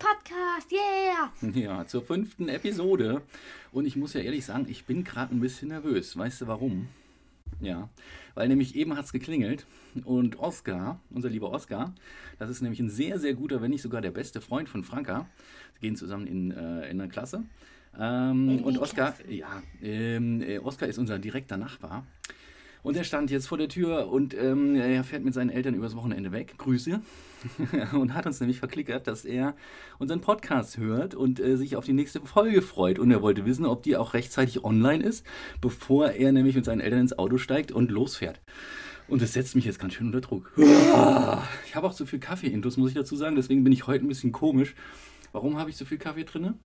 [0.00, 0.72] Podcast.
[0.72, 1.30] Yeah!
[1.54, 3.20] Ja, zur fünften Episode.
[3.70, 6.16] Und ich muss ja ehrlich sagen, ich bin gerade ein bisschen nervös.
[6.16, 6.88] Weißt du warum?
[7.60, 7.90] Ja,
[8.34, 9.66] weil nämlich eben hat es geklingelt
[10.04, 11.94] und Oskar, unser lieber Oskar,
[12.38, 15.26] das ist nämlich ein sehr, sehr guter, wenn nicht sogar der beste Freund von Franka.
[15.74, 17.42] Sie gehen zusammen in, äh, in eine Klasse.
[17.98, 22.06] Ähm, In und Oskar, ja, ähm, äh, Oskar ist unser direkter Nachbar.
[22.82, 25.96] Und er stand jetzt vor der Tür und ähm, er fährt mit seinen Eltern übers
[25.96, 26.54] Wochenende weg.
[26.58, 27.00] Grüße.
[27.92, 29.54] und hat uns nämlich verklickert, dass er
[29.98, 32.98] unseren Podcast hört und äh, sich auf die nächste Folge freut.
[32.98, 35.24] Und er wollte wissen, ob die auch rechtzeitig online ist,
[35.60, 38.40] bevor er nämlich mit seinen Eltern ins Auto steigt und losfährt.
[39.08, 40.52] Und das setzt mich jetzt ganz schön unter Druck.
[41.66, 43.36] Ich habe auch zu viel Kaffee-Intus, muss ich dazu sagen.
[43.36, 44.74] Deswegen bin ich heute ein bisschen komisch.
[45.32, 46.58] Warum habe ich so viel Kaffee drinne?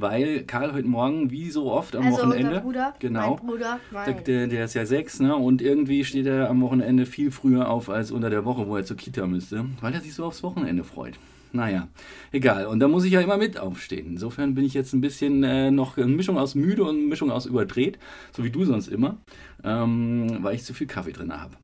[0.00, 3.36] Weil Karl heute Morgen, wie so oft am also Wochenende, unser Bruder, Genau.
[3.36, 4.24] mein Bruder, der, mein.
[4.24, 5.36] der, der ist ja sechs, ne?
[5.36, 8.84] Und irgendwie steht er am Wochenende viel früher auf als unter der Woche, wo er
[8.84, 11.18] zur Kita müsste, weil er sich so aufs Wochenende freut.
[11.52, 11.88] Naja,
[12.32, 12.66] egal.
[12.66, 14.06] Und da muss ich ja immer mit aufstehen.
[14.06, 17.30] Insofern bin ich jetzt ein bisschen äh, noch eine Mischung aus müde und eine Mischung
[17.30, 17.98] aus überdreht,
[18.32, 19.18] so wie du sonst immer,
[19.64, 21.56] ähm, weil ich zu viel Kaffee drin habe.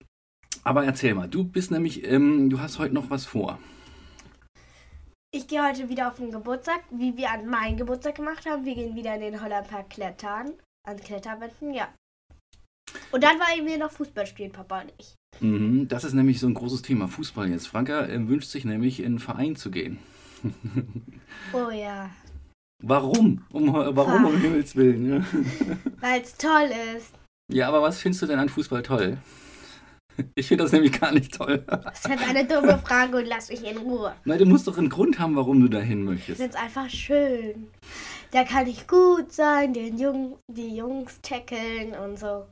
[0.64, 3.60] Aber erzähl mal, du bist nämlich, ähm, du hast heute noch was vor.
[5.36, 8.64] Ich gehe heute wieder auf den Geburtstag, wie wir an meinen Geburtstag gemacht haben.
[8.64, 10.54] Wir gehen wieder in den Hollandpark klettern,
[10.88, 11.92] an Kletterwänden, ja.
[13.12, 15.14] Und dann wollen wir noch Fußball spielen, Papa und ich.
[15.40, 17.68] Mhm, das ist nämlich so ein großes Thema, Fußball jetzt.
[17.68, 19.98] Franka äh, wünscht sich nämlich in einen Verein zu gehen.
[21.52, 22.10] Oh ja,
[22.82, 23.44] Warum?
[23.52, 25.06] Um, warum um Himmels Willen?
[25.06, 25.24] Ja?
[26.00, 27.12] weil es toll ist.
[27.52, 29.18] Ja, aber was findest du denn an Fußball toll?
[30.34, 31.64] Ich finde das nämlich gar nicht toll.
[31.66, 34.12] Das ist jetzt eine dumme Frage und lass mich in Ruhe.
[34.24, 36.40] Nein, du musst doch einen Grund haben, warum du dahin Ich möchtest.
[36.40, 37.68] finde es einfach schön.
[38.32, 42.46] Da kann ich gut sein, den Jung, die Jungs tackeln und so.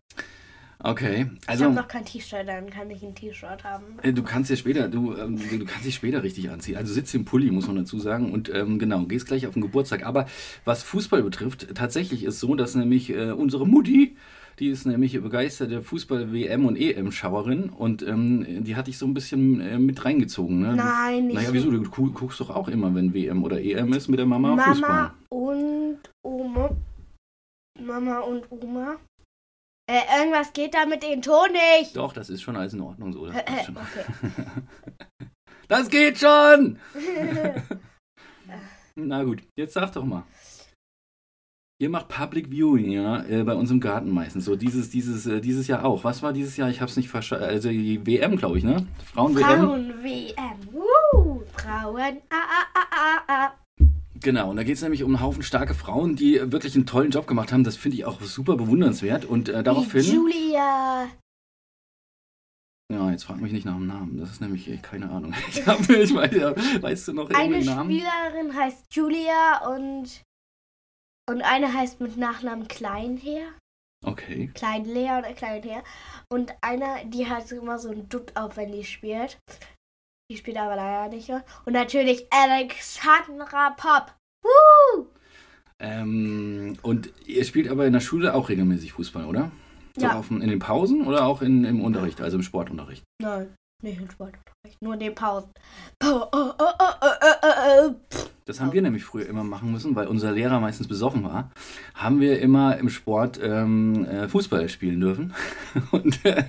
[0.87, 3.85] Okay, ich also habe noch kein T-Shirt, dann kann ich ein T-Shirt haben.
[4.03, 6.77] äh, du kannst ja später, du, ähm, du kannst dich später richtig anziehen.
[6.77, 8.31] Also sitzt im Pulli, muss man dazu sagen.
[8.31, 10.05] Und ähm, genau, gehst gleich auf den Geburtstag.
[10.05, 10.27] Aber
[10.67, 14.15] was Fußball betrifft, tatsächlich ist so, dass nämlich äh, unsere Mutti,
[14.59, 19.61] die ist nämlich begeisterte Fußball-WM- und EM-Schauerin und ähm, die hat dich so ein bisschen
[19.61, 20.61] äh, mit reingezogen.
[20.61, 20.75] Ne?
[20.77, 21.55] Nein, nicht Naja, so.
[21.55, 21.71] wieso?
[21.71, 24.81] Du gu- guckst doch auch immer, wenn WM oder EM ist, mit der Mama, Fußball.
[24.81, 26.71] Mama und Oma.
[27.81, 28.97] Mama und Oma.
[29.91, 31.95] Äh, irgendwas geht da mit dem Ton nicht.
[31.97, 33.27] Doch, das ist schon alles in Ordnung so.
[33.27, 33.77] Das, passt schon.
[33.77, 34.47] okay.
[35.69, 36.79] das geht schon!
[38.97, 40.23] Na gut, jetzt sag doch mal.
[41.81, 44.45] Ihr macht Public Viewing, ja, äh, bei uns im Garten meistens.
[44.45, 46.05] So dieses, dieses, äh, dieses Jahr auch.
[46.05, 46.71] Was war dieses Jahr?
[46.71, 47.47] Ich hab's nicht verstanden.
[47.47, 48.87] Also die WM, glaube ich, ne?
[49.13, 49.43] Frauen-WM.
[49.43, 50.73] Frauen-WM.
[50.73, 51.43] Woo!
[51.53, 52.19] Frauen.
[52.31, 53.53] Ah, ah, ah, ah, ah.
[54.21, 57.11] Genau, und da geht es nämlich um einen Haufen starke Frauen, die wirklich einen tollen
[57.11, 57.65] Job gemacht haben.
[57.65, 59.25] Das finde ich auch super bewundernswert.
[59.25, 60.05] Und äh, daraufhin.
[60.05, 61.09] Julia.
[62.93, 64.19] Ja, jetzt frag mich nicht nach dem Namen.
[64.19, 65.35] Das ist nämlich äh, keine Ahnung.
[65.49, 67.91] Ich, hab, ich weiß, ja, weißt du noch Eine irgendeinen Namen?
[67.91, 70.23] Spielerin heißt Julia und.
[71.31, 73.47] Und eine heißt mit Nachnamen Kleinher.
[74.05, 74.51] Okay.
[74.55, 75.83] Kleinlea oder Kleinher.
[76.31, 79.39] Und einer, die hat immer so einen Dutt auf, wenn die spielt.
[80.31, 81.45] Die spielt aber leider nicht mehr.
[81.65, 84.15] Und natürlich Alexandra Pop.
[84.43, 85.07] Woo!
[85.81, 89.51] Ähm, und ihr spielt aber in der Schule auch regelmäßig Fußball, oder?
[89.97, 90.21] So Ja.
[90.21, 93.03] dem- in den Pausen oder auch in, im Unterricht, also im Sportunterricht?
[93.23, 94.83] Nein, nicht in Sportunterricht.
[94.83, 95.51] Nur in den Pausen.
[96.03, 97.95] Oh, oh, oh, oh, oh, oh, oh, oh.
[98.47, 101.51] Das haben wir nämlich früher immer machen müssen, weil unser Lehrer meistens besoffen war.
[101.95, 105.33] Haben wir immer im Sport ähm, äh, Fußball spielen dürfen.
[105.93, 106.45] und, äh,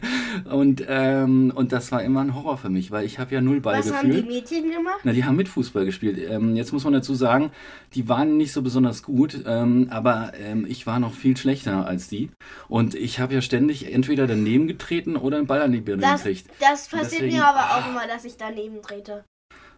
[0.51, 3.63] und, ähm, und das war immer ein Horror für mich, weil ich habe ja null
[3.63, 4.23] Was haben die.
[4.23, 4.99] Mädchen gemacht?
[5.05, 6.19] Na, die haben mit Fußball gespielt.
[6.29, 7.51] Ähm, jetzt muss man dazu sagen,
[7.93, 12.09] die waren nicht so besonders gut, ähm, aber ähm, ich war noch viel schlechter als
[12.09, 12.29] die.
[12.67, 16.23] Und ich habe ja ständig entweder daneben getreten oder einen Ball an die Birne Das,
[16.23, 16.47] gekriegt.
[16.59, 19.23] das passiert Deswegen- mir aber auch immer, dass ich daneben trete.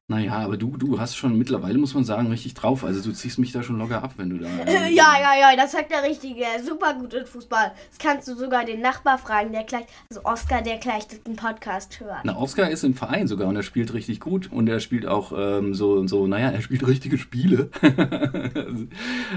[0.09, 2.85] Naja, aber du, du hast schon mittlerweile, muss man sagen, richtig drauf.
[2.85, 4.47] Also du ziehst mich da schon locker ab, wenn du da.
[4.87, 6.45] Ja, ja, ja, das sagt der Richtige.
[6.45, 7.73] Er ist Super gut in Fußball.
[7.89, 11.99] Das kannst du sogar den Nachbar fragen, der gleich, also Oscar, der gleich den Podcast
[11.99, 12.21] hört.
[12.23, 15.33] Na, Oscar ist im Verein sogar und er spielt richtig gut und er spielt auch
[15.35, 17.69] ähm, so, so, naja, er spielt richtige Spiele.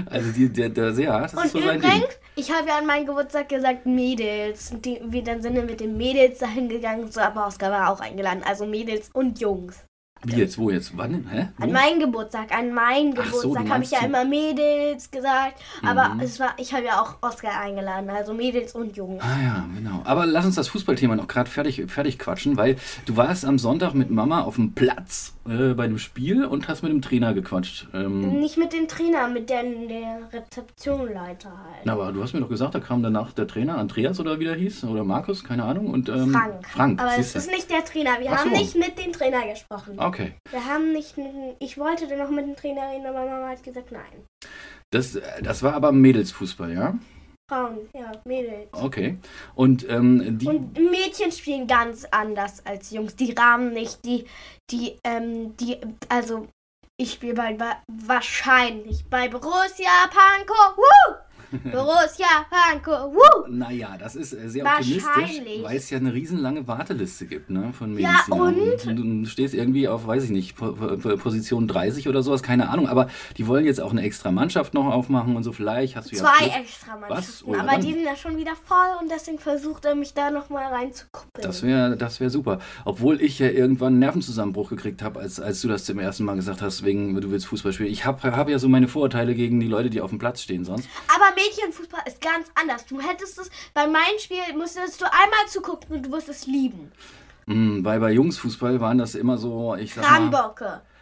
[0.05, 3.49] also die, der, der sehr, das Und so übrigens, ich habe ja an meinem Geburtstag
[3.49, 4.71] gesagt Mädels.
[4.71, 7.91] Und die, wir, dann sind wir mit den Mädels dahin gegangen, so, aber Oscar war
[7.91, 8.41] auch eingeladen.
[8.47, 9.83] Also Mädels und Jungs.
[10.23, 10.95] Wie jetzt, wo jetzt?
[10.97, 11.27] Wann?
[11.31, 11.47] Hä?
[11.57, 11.63] Wo?
[11.63, 15.55] An meinen Geburtstag, an meinen Ach so, Geburtstag habe ich ja so- immer Mädels gesagt.
[15.85, 16.19] Aber Mhm.
[16.19, 19.23] es war, ich habe ja auch Oscar eingeladen, also Mädels und Jungs.
[19.23, 20.01] Ah ja, genau.
[20.03, 22.75] Aber lass uns das Fußballthema noch gerade fertig, fertig quatschen, weil
[23.05, 26.83] du warst am Sonntag mit Mama auf dem Platz äh, bei dem Spiel und hast
[26.83, 27.87] mit dem Trainer gequatscht.
[27.93, 31.85] Ähm, Nicht mit dem Trainer, mit der, der Rezeptionleiter halt.
[31.85, 34.45] na, aber du hast mir doch gesagt, da kam danach der Trainer, Andreas oder wie
[34.45, 35.87] der hieß, oder Markus, keine Ahnung.
[35.87, 36.67] Und, ähm, Frank.
[36.67, 38.19] Frank, Aber es ist nicht der Trainer.
[38.19, 38.57] Wir Ach haben so.
[38.57, 39.97] nicht mit dem Trainer gesprochen.
[39.97, 40.33] Okay.
[40.51, 41.15] Wir haben nicht.
[41.59, 44.27] Ich wollte dann noch mit dem Trainer reden, aber Mama hat gesagt, nein.
[44.91, 46.95] Das, äh, das war aber Mädelsfußball, ja?
[47.51, 48.69] Frauen, ja, Mädels.
[48.71, 49.17] Okay.
[49.55, 50.47] Und ähm, die.
[50.47, 53.17] Und Mädchen spielen ganz anders als Jungs.
[53.17, 54.23] Die rahmen nicht, die,
[54.69, 55.77] die, ähm, die,
[56.07, 56.47] also
[56.95, 60.77] ich spiele bei, bei wahrscheinlich bei Borussia Pankow.
[60.77, 61.20] Woo!
[61.71, 63.13] Borussia Pankow.
[63.13, 63.47] Woo!
[63.49, 65.03] Naja, das ist äh, sehr Wahrscheinlich.
[65.05, 68.13] optimistisch, weil es ja eine riesenlange Warteliste gibt, ne, von Mädels.
[68.27, 68.55] Ja, und?
[68.85, 72.69] Du, stehst irgendwie auf, weiß ich nicht, Po- Po- Po- Position 30 oder sowas, keine
[72.69, 73.07] Ahnung, aber
[73.37, 76.23] die wollen jetzt auch eine extra Mannschaft noch aufmachen und so, vielleicht hast du ja...
[76.23, 76.95] Zwei extra?
[76.97, 77.81] Mannschaften, Oh aber dann.
[77.81, 81.43] die sind ja schon wieder voll und deswegen versucht er mich da nochmal reinzukuppeln.
[81.45, 82.59] Das wäre das wär super.
[82.85, 86.35] Obwohl ich ja irgendwann einen Nervenzusammenbruch gekriegt habe, als, als du das zum ersten Mal
[86.35, 87.89] gesagt hast, wegen du willst Fußball spielen.
[87.91, 90.63] Ich habe hab ja so meine Vorurteile gegen die Leute, die auf dem Platz stehen
[90.65, 90.87] sonst.
[91.13, 92.85] Aber Mädchenfußball ist ganz anders.
[92.85, 96.91] Du hättest es, bei meinem Spiel musstest du einmal zugucken und du wirst es lieben.
[97.45, 100.17] Mm, weil bei Jungsfußball waren das immer so, ich sag mal.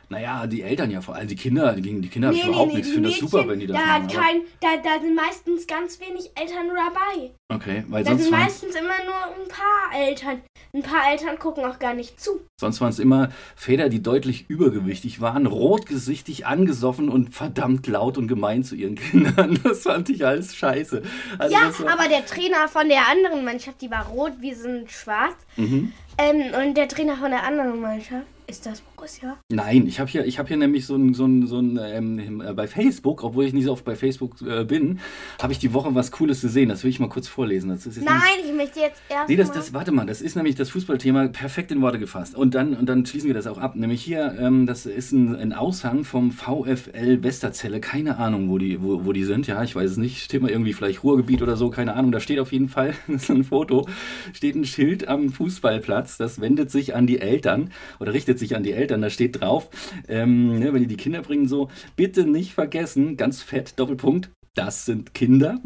[0.09, 2.87] Naja, die Eltern ja vor allem, die Kinder, die, gegen die Kinder ich überhaupt nichts.
[2.87, 4.03] Ich finde das super, wenn die das da, machen.
[4.03, 7.31] hat kein, da, da sind meistens ganz wenig Eltern dabei.
[7.49, 10.41] Okay, weil Da sonst sind waren meistens immer nur ein paar Eltern.
[10.73, 12.41] Ein paar Eltern gucken auch gar nicht zu.
[12.59, 18.27] sonst waren es immer Väter, die deutlich übergewichtig waren, rotgesichtig, angesoffen und verdammt laut und
[18.27, 19.59] gemein zu ihren Kindern.
[19.63, 21.03] Das fand ich alles scheiße.
[21.37, 24.91] Also ja, war, aber der Trainer von der anderen Mannschaft, die war rot, wir sind
[24.91, 25.35] schwarz.
[25.55, 25.93] Mhm.
[26.17, 29.37] Ähm, und der Trainer von der anderen Mannschaft, ist das Borussia?
[29.49, 32.41] Nein, ich habe hier, ich hab hier nämlich so ein, so ein, so ein ähm,
[32.41, 34.99] äh, bei Facebook, obwohl ich nicht so oft bei Facebook äh, bin,
[35.41, 36.69] habe ich die Woche was Cooles gesehen.
[36.69, 37.69] Das will ich mal kurz vorlesen.
[37.69, 40.35] Das ist jetzt Nein, ich möchte jetzt erst Nee, das, das, warte mal, das ist
[40.35, 42.35] nämlich das Fußballthema perfekt in Worte gefasst.
[42.35, 43.75] Und dann, und dann schließen wir das auch ab.
[43.75, 47.79] Nämlich hier, ähm, das ist ein, ein Aushang vom VfL Westerzelle.
[47.79, 49.45] Keine Ahnung, wo die, wo, wo die sind.
[49.45, 50.23] Ja, ich weiß es nicht.
[50.23, 52.11] Steht mal irgendwie vielleicht Ruhrgebiet oder so, keine Ahnung.
[52.11, 53.87] Da steht auf jeden Fall, das ist ein Foto,
[54.33, 56.17] steht ein Schild am Fußballplatz.
[56.17, 57.69] Das wendet sich an die Eltern
[57.99, 59.01] oder richtet sich an die Eltern.
[59.01, 59.69] Da steht drauf,
[60.07, 64.85] ähm, ne, wenn die die Kinder bringen, so, bitte nicht vergessen, ganz fett, Doppelpunkt, das
[64.85, 65.61] sind Kinder.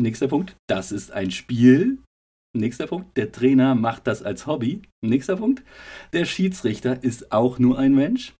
[0.00, 1.98] Nächster Punkt, das ist ein Spiel.
[2.54, 4.82] Nächster Punkt, der Trainer macht das als Hobby.
[5.02, 5.62] Nächster Punkt,
[6.12, 8.34] der Schiedsrichter ist auch nur ein Mensch.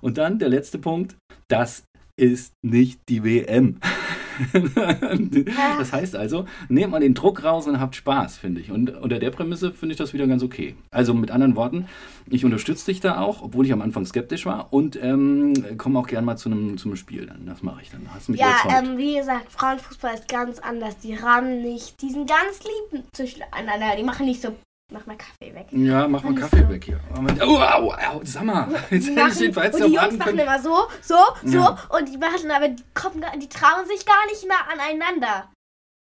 [0.00, 1.16] Und dann der letzte Punkt,
[1.48, 1.84] das
[2.16, 3.80] ist nicht die WM.
[5.78, 8.70] das heißt also, nehmt mal den Druck raus und habt Spaß, finde ich.
[8.70, 10.74] Und unter der Prämisse finde ich das wieder ganz okay.
[10.90, 11.86] Also mit anderen Worten,
[12.28, 16.06] ich unterstütze dich da auch, obwohl ich am Anfang skeptisch war und ähm, komme auch
[16.06, 17.46] gern mal zu einem, zu einem Spiel dann.
[17.46, 18.02] Das mache ich dann.
[18.14, 20.98] Hast mich Ja, ähm, wie gesagt, Frauenfußball ist ganz anders.
[20.98, 22.00] Die rammen nicht.
[22.02, 23.96] Die sind ganz lieb zueinander.
[23.96, 24.54] Die machen nicht so.
[24.90, 25.66] Mach mal Kaffee weg.
[25.70, 26.68] Ja, mach mal Kaffee so.
[26.70, 26.98] weg hier.
[27.46, 28.68] Oh, au, au, sag mal.
[28.90, 30.38] Jetzt hätte ich den Weizen und die Jungs machen können.
[30.38, 31.58] immer so, so, so.
[31.58, 31.78] Ja.
[31.90, 35.50] Und die machen aber, die, kommen, die trauen sich gar nicht nah aneinander.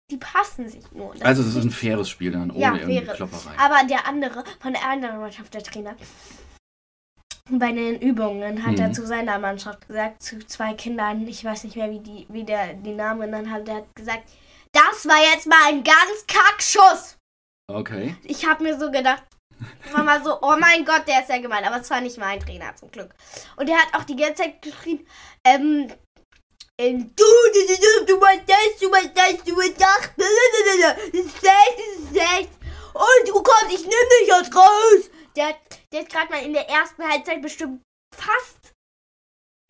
[0.10, 1.14] Die passen sich nur.
[1.14, 3.18] Das Also, das ist ein faires Spiel dann, ohne Ja, irgendwie faires.
[3.18, 3.52] Klopperei.
[3.60, 5.96] Aber der andere, von der anderen Mannschaft, der Trainer,
[7.52, 8.80] bei den Übungen hat Mhm.
[8.80, 12.44] er zu seiner Mannschaft gesagt, zu zwei Kindern, ich weiß nicht mehr, wie, die, wie
[12.44, 14.24] der die Namen genannt hat, der hat gesagt,
[14.72, 17.18] das war jetzt mal ein ganz Kackschuss.
[17.70, 18.16] Okay.
[18.24, 19.24] Ich habe mir so gedacht,
[19.86, 21.64] ich war mal so, oh mein Gott, der ist ja gemein.
[21.64, 23.14] Aber es war nicht mein Trainer, zum Glück.
[23.58, 25.06] Und der hat auch die ganze Zeit geschrien,
[25.46, 25.92] ähm,
[26.80, 27.24] ähm, du,
[27.54, 31.78] du, du, du, du machst das, du machst das, du machst das, das ist schlecht,
[31.78, 32.50] das ist schlecht.
[32.94, 35.10] Und du kommst, ich nimm dich jetzt raus.
[35.36, 35.56] Der,
[35.92, 37.82] der hat gerade mal in der ersten Halbzeit bestimmt
[38.16, 38.74] fast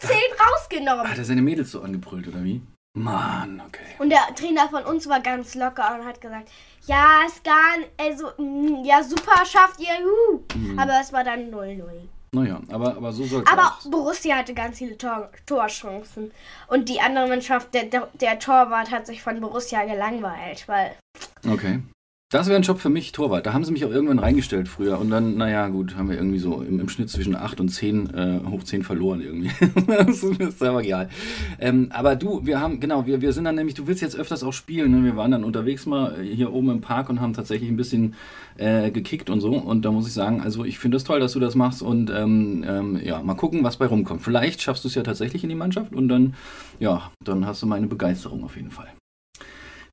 [0.02, 1.10] zehn rausgenommen.
[1.10, 2.62] Hat er seine Mädels so angebrüllt, oder wie?
[2.98, 3.84] Mann, okay.
[4.00, 6.50] Und der Trainer von uns war ganz locker und hat gesagt,
[6.86, 10.44] ja, ist gar n- also, mm, ja, super, schafft ihr, juhu.
[10.56, 10.80] Mhm.
[10.80, 11.84] Aber es war dann 0-0.
[12.32, 13.90] Naja, aber, aber so soll es Aber auch.
[13.90, 16.32] Borussia hatte ganz viele Tor Torchancen.
[16.68, 20.96] Und die andere Mannschaft, der, der, der Torwart hat sich von Borussia gelangweilt, weil
[21.48, 21.82] Okay.
[22.32, 23.48] Das wäre ein Job für mich, Torwart.
[23.48, 25.00] Da haben sie mich auch irgendwann reingestellt früher.
[25.00, 28.14] Und dann, naja, gut, haben wir irgendwie so im, im Schnitt zwischen 8 und 10
[28.14, 29.50] äh, hoch 10 verloren irgendwie.
[29.88, 31.10] das ist aber egal.
[31.58, 34.44] Ähm, aber du, wir haben, genau, wir, wir sind dann nämlich, du willst jetzt öfters
[34.44, 34.92] auch spielen.
[34.92, 35.04] Ne?
[35.04, 38.14] Wir waren dann unterwegs mal hier oben im Park und haben tatsächlich ein bisschen
[38.58, 39.54] äh, gekickt und so.
[39.54, 41.82] Und da muss ich sagen, also ich finde es das toll, dass du das machst.
[41.82, 44.22] Und ähm, ähm, ja, mal gucken, was bei rumkommt.
[44.22, 46.36] Vielleicht schaffst du es ja tatsächlich in die Mannschaft und dann,
[46.80, 48.90] ja, dann hast du meine Begeisterung auf jeden Fall.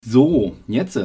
[0.02, 1.00] So, jetzt.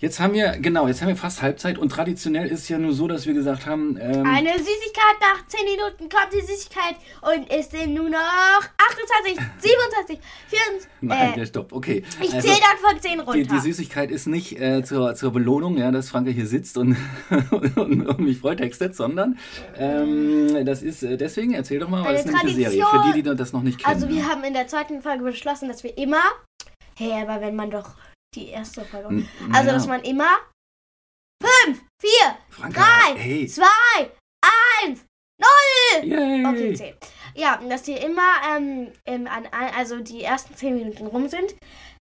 [0.00, 2.94] Jetzt haben wir, genau, jetzt haben wir fast Halbzeit und traditionell ist es ja nur
[2.94, 7.50] so, dass wir gesagt haben, ähm, Eine Süßigkeit nach 10 Minuten kommt die Süßigkeit und
[7.50, 10.90] es sind nur noch 28, 27, 24.
[11.02, 12.02] nein, äh, der Stopp, okay.
[12.18, 13.54] ich Also, zähle dann von 10 die, runter.
[13.54, 16.96] die Süßigkeit ist nicht äh, zur, zur Belohnung, ja, dass Franke hier sitzt und,
[17.50, 19.36] und, und mich volltextet, sondern
[19.76, 23.12] ähm, das ist, äh, deswegen erzähl doch mal, Eine was ist nämlich eine Serie, für
[23.12, 23.94] die, die das noch nicht kennen.
[23.94, 24.28] also wir ja.
[24.30, 26.22] haben in der zweiten Folge beschlossen, dass wir immer,
[26.96, 27.96] hey, aber wenn man doch
[28.34, 30.28] die erste Folge, also naja, dass man immer
[31.66, 32.10] 5, 4,
[32.50, 32.80] Franka,
[33.12, 33.64] 3, hey, 2,
[34.84, 35.04] 1,
[36.02, 36.46] yay.
[36.46, 36.94] okay, 10.
[37.34, 39.46] Ja, dass die immer ähm, an, an-
[39.76, 41.54] also die ersten 10 Minuten rum sind,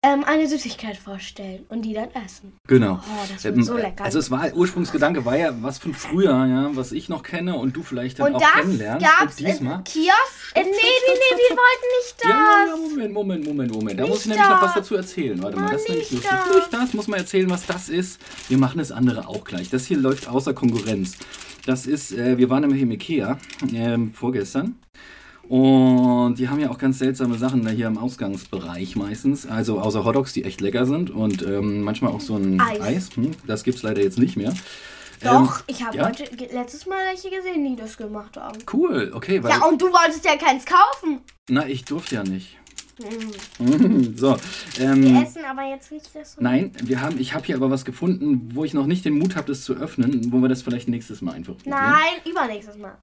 [0.03, 2.53] ähm, eine Süßigkeit vorstellen und die dann essen.
[2.67, 3.00] Genau.
[3.03, 4.03] Oh, das wird Ähm, so lecker.
[4.03, 7.75] Also es war Ursprungsgedanke war ja was von früher, ja, was ich noch kenne und
[7.75, 9.05] du vielleicht dann und auch das kennenlernst.
[9.05, 9.84] gab's und diesmal.
[9.84, 10.55] Kiosk.
[10.55, 12.29] Äh, nee, nee, nee, wir wollten nicht das.
[12.29, 14.00] Ja, ja, Moment, Moment, Moment, Moment.
[14.00, 14.70] Da muss ich Nicht nämlich noch das.
[14.70, 15.43] was dazu erzählen.
[15.43, 16.39] Warte mal, das ist nämlich nicht lustig.
[16.48, 16.55] das.
[16.55, 18.20] Nicht das, muss man erzählen, was das ist.
[18.50, 19.70] Wir machen das andere auch gleich.
[19.70, 21.13] Das hier läuft außer Konkurrenz.
[21.67, 23.38] Das ist, äh, wir waren nämlich im Ikea
[23.72, 24.79] ähm, vorgestern.
[25.51, 29.46] Und die haben ja auch ganz seltsame Sachen da hier im Ausgangsbereich meistens.
[29.46, 31.10] Also außer Hotdogs, die echt lecker sind.
[31.10, 32.79] Und ähm, manchmal auch so ein Eis.
[32.79, 33.10] Eis.
[33.15, 34.53] Hm, das gibt es leider jetzt nicht mehr.
[35.22, 36.10] Doch, Ähm, ich habe ja?
[36.53, 38.60] letztes Mal welche gesehen, die das gemacht haben.
[38.72, 39.51] Cool, okay, weil.
[39.51, 41.20] Ja, und du wolltest ja keins kaufen.
[41.50, 42.58] Na, ich durfte ja nicht.
[43.60, 44.15] Hm.
[44.17, 44.38] so,
[44.77, 46.38] Wir ähm, essen aber jetzt nicht das.
[46.39, 49.36] nein, wir haben, ich habe hier aber was gefunden, wo ich noch nicht den Mut
[49.36, 51.77] habe, das zu öffnen, wo wir das vielleicht nächstes Mal einfach probieren.
[51.77, 52.98] Nein, übernächstes Mal.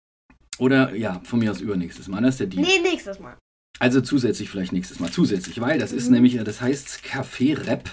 [0.58, 2.20] Oder ja, von mir aus übernächstes Mal.
[2.22, 2.62] Das ist der Deal.
[2.62, 3.36] Nee, nächstes Mal.
[3.78, 5.10] Also zusätzlich vielleicht nächstes Mal.
[5.10, 6.14] Zusätzlich, weil das ist Mhm.
[6.14, 7.88] nämlich, äh, das heißt Kaffee-Rap.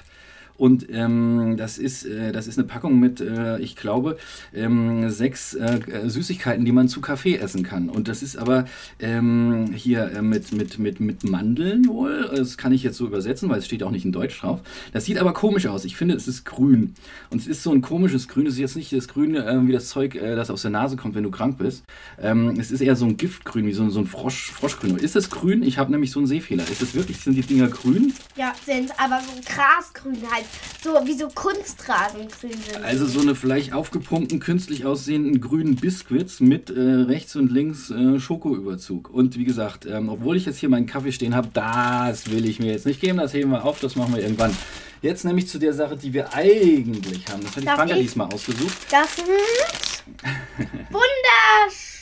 [0.57, 4.17] Und ähm, das, ist, äh, das ist eine Packung mit, äh, ich glaube,
[4.53, 7.89] ähm, sechs äh, Süßigkeiten, die man zu Kaffee essen kann.
[7.89, 8.65] Und das ist aber
[8.99, 12.31] ähm, hier äh, mit, mit, mit, mit Mandeln wohl.
[12.35, 14.61] Das kann ich jetzt so übersetzen, weil es steht auch nicht in Deutsch drauf.
[14.93, 15.83] Das sieht aber komisch aus.
[15.83, 16.93] Ich finde, es ist grün.
[17.29, 18.47] Und es ist so ein komisches Grün.
[18.47, 20.95] Es ist jetzt nicht das Grün äh, wie das Zeug, äh, das aus der Nase
[20.95, 21.83] kommt, wenn du krank bist.
[22.21, 24.95] Ähm, es ist eher so ein Giftgrün, wie so, ein- so ein Frosch, Froschgrün.
[24.97, 25.63] Ist es grün?
[25.63, 26.63] Ich habe nämlich so einen Sehfehler.
[26.71, 28.13] Ist es wirklich, sind die Dinger grün?
[28.37, 30.44] Ja, sind aber so grasgrün halt.
[30.83, 32.83] So wie so Kunstrasengrün sind.
[32.83, 38.19] Also so eine vielleicht aufgepumpten, künstlich aussehenden grünen Biscuits mit äh, rechts und links äh,
[38.19, 39.09] Schokoüberzug.
[39.09, 42.59] Und wie gesagt, ähm, obwohl ich jetzt hier meinen Kaffee stehen habe, das will ich
[42.59, 43.17] mir jetzt nicht geben.
[43.17, 44.55] Das heben wir auf, das machen wir irgendwann.
[45.01, 47.41] Jetzt nämlich zu der Sache, die wir eigentlich haben.
[47.43, 48.01] Das hat die Darf Franka ich?
[48.03, 48.75] diesmal ausgesucht.
[48.89, 49.27] Das sind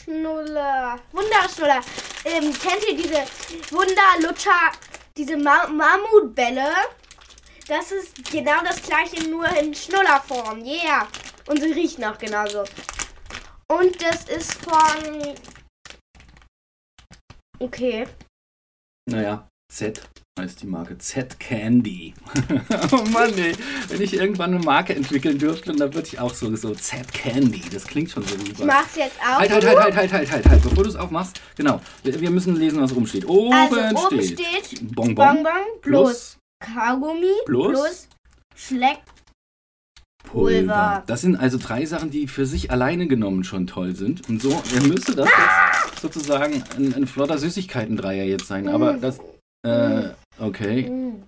[0.06, 0.98] Wunderschnuller.
[1.12, 1.80] Wunderschnuller.
[2.24, 3.22] Ähm, kennt ihr diese
[3.70, 4.72] Wunderlutscher,
[5.16, 6.66] diese Ma Mammutbälle?
[7.66, 10.62] Das ist genau das gleiche, nur in Schnullerform.
[10.64, 11.08] Yeah.
[11.46, 12.64] Und sie riechen auch genauso.
[13.68, 15.34] Und das ist von...
[17.58, 18.06] Okay.
[19.10, 20.02] Naja, Z
[20.38, 20.98] heißt die Marke.
[20.98, 22.12] Z Candy.
[22.92, 23.54] oh Mann, ey.
[23.88, 27.62] Wenn ich irgendwann eine Marke entwickeln dürfte, dann würde ich auch so, so Z Candy.
[27.72, 28.66] Das klingt schon so Ich super.
[28.66, 29.38] mach's jetzt auch.
[29.38, 30.62] Halt, halt, halt, halt, halt, halt, halt, halt.
[30.62, 31.80] Bevor du es aufmachst, genau.
[32.02, 33.26] Wir müssen lesen, was oben steht.
[33.26, 37.72] Oben, Also oben steht, steht Bonbon, Bonbon plus plus Kaugummi Plus?
[37.72, 38.08] plus
[38.56, 38.98] Schleck.
[40.24, 40.50] Pulver.
[40.50, 41.02] Pulver.
[41.06, 44.28] Das sind also drei Sachen, die für sich alleine genommen schon toll sind.
[44.28, 48.68] Und so müsste das jetzt sozusagen ein, ein flotter Süßigkeiten-Dreier jetzt sein.
[48.68, 49.00] Aber Mm.
[49.00, 49.18] das,
[49.66, 50.08] äh,
[50.40, 50.88] okay.
[50.90, 51.22] Mm.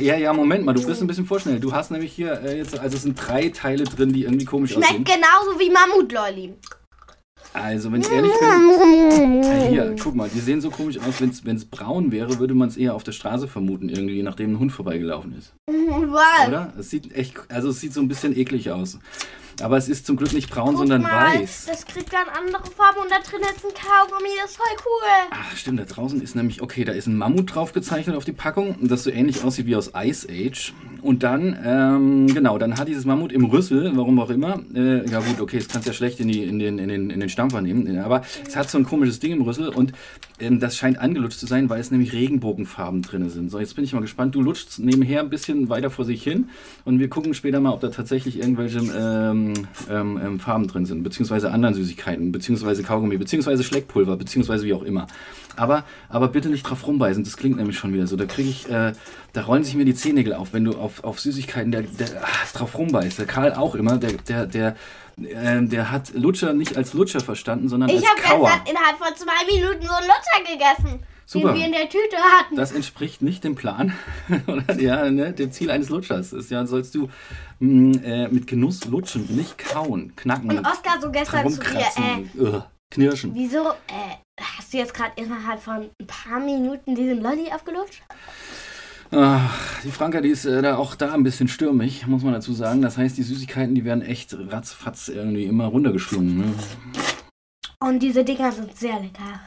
[0.00, 1.58] Ja, ja, Moment mal, du bist ein bisschen vorschnell.
[1.60, 4.76] Du hast nämlich hier äh, jetzt, also es sind drei Teile drin, die irgendwie komisch
[4.76, 5.04] aussehen.
[5.04, 6.54] Schmeckt genauso wie Mammutlolli.
[7.52, 11.20] Also, wenn ich ehrlich bin, äh, hier, guck mal, die sehen so komisch aus.
[11.20, 14.58] Wenn es braun wäre, würde man es eher auf der Straße vermuten, irgendwie, nachdem ein
[14.60, 15.52] Hund vorbeigelaufen ist.
[15.66, 16.48] Was?
[16.48, 16.72] Oder?
[16.78, 18.98] Es sieht echt, also es sieht so ein bisschen eklig aus.
[19.60, 21.66] Aber es ist zum Glück nicht braun, Guck sondern mal, weiß.
[21.66, 25.28] das kriegt dann andere Farben und da drin ist ein Kaugummi, das ist voll cool.
[25.32, 28.32] Ach, stimmt, da draußen ist nämlich, okay, da ist ein Mammut drauf gezeichnet auf die
[28.32, 30.72] Packung, das so ähnlich aussieht wie aus Ice Age.
[31.02, 35.20] Und dann, ähm, genau, dann hat dieses Mammut im Rüssel, warum auch immer, äh, ja
[35.20, 37.60] gut, okay, das kannst ja schlecht in, die, in, den, in, den, in den Stampfer
[37.60, 39.92] nehmen, aber es hat so ein komisches Ding im Rüssel und
[40.38, 43.50] ähm, das scheint angelutscht zu sein, weil es nämlich Regenbogenfarben drin sind.
[43.50, 46.48] So, jetzt bin ich mal gespannt, du lutschst nebenher ein bisschen weiter vor sich hin
[46.84, 49.54] und wir gucken später mal, ob da tatsächlich irgendwelche ähm,
[49.90, 54.82] ähm, ähm, Farben drin sind, beziehungsweise anderen Süßigkeiten, beziehungsweise Kaugummi, beziehungsweise Schleckpulver, beziehungsweise wie auch
[54.82, 55.06] immer.
[55.56, 58.16] Aber, aber bitte nicht drauf rumbeißen, das klingt nämlich schon wieder so.
[58.16, 58.92] Da kriege ich, äh,
[59.32, 62.28] da rollen sich mir die Zehennägel auf, wenn du auf, auf Süßigkeiten der, der, ah,
[62.56, 63.18] drauf rumbeißt.
[63.18, 64.76] Der Karl auch immer, der, der, der,
[65.20, 68.50] äh, der hat Lutscher nicht als Lutscher verstanden, sondern Ich als habe Kauer.
[68.50, 71.52] gestern innerhalb von zwei Minuten so einen Lutscher gegessen, Super.
[71.52, 72.56] den wir in der Tüte hatten.
[72.56, 73.92] Das entspricht nicht dem Plan
[74.46, 76.32] oder ja, ne, dem Ziel eines Lutschers.
[76.32, 77.08] Ist ja, sollst du
[77.60, 82.60] mh, äh, mit Genuss lutschen, nicht kauen, knacken, und Oskar so gestern zu dir, äh,
[82.90, 83.34] knirschen.
[83.34, 88.02] wieso, äh, hast du jetzt gerade innerhalb von ein paar Minuten diesen Lolli abgelutscht?
[89.12, 92.52] Ach, die Franka, die ist äh, da auch da ein bisschen stürmig, muss man dazu
[92.52, 92.80] sagen.
[92.80, 96.38] Das heißt, die Süßigkeiten, die werden echt ratzfatz irgendwie immer runtergeschlungen.
[96.38, 96.54] Ne?
[97.80, 99.40] Und diese Dinger sind sehr lecker.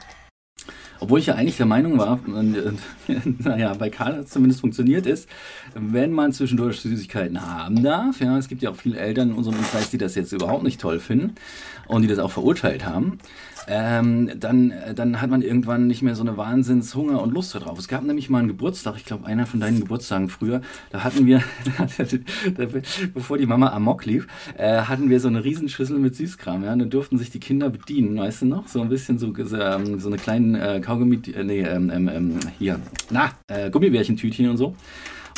[1.00, 5.06] Obwohl ich ja eigentlich der Meinung war, äh, naja, bei Karl hat es zumindest funktioniert
[5.06, 5.28] ist,
[5.74, 9.58] wenn man zwischendurch Süßigkeiten haben darf, ja, es gibt ja auch viele Eltern in unserem
[9.58, 11.34] Umkreis, die das jetzt überhaupt nicht toll finden
[11.86, 13.18] und die das auch verurteilt haben,
[13.66, 17.78] ähm, dann, dann hat man irgendwann nicht mehr so eine Wahnsinnshunger und Lust darauf.
[17.78, 21.26] Es gab nämlich mal einen Geburtstag, ich glaube einer von deinen Geburtstagen früher, da hatten
[21.26, 21.42] wir,
[23.14, 26.78] bevor die Mama amok lief, äh, hatten wir so eine Riesenschüssel mit Süßkram, ja, und
[26.80, 28.68] dann durften sich die Kinder bedienen, weißt du noch?
[28.68, 32.40] So ein bisschen so, ähm, so eine kleinen äh, Kaugummi, äh, nee, ähm, ähm, ähm,
[32.58, 32.80] hier,
[33.10, 34.74] na, äh, Gummibärchentütchen und so.